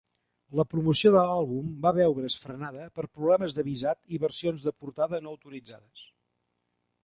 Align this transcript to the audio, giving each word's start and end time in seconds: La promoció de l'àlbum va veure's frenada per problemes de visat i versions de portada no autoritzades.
La 0.59 0.63
promoció 0.69 1.11
de 1.15 1.21
l'àlbum 1.31 1.67
va 1.83 1.91
veure's 1.97 2.39
frenada 2.47 2.89
per 2.97 3.07
problemes 3.19 3.55
de 3.61 3.67
visat 3.69 4.03
i 4.17 4.23
versions 4.27 4.67
de 4.69 4.77
portada 4.81 5.23
no 5.27 5.35
autoritzades. 5.37 6.11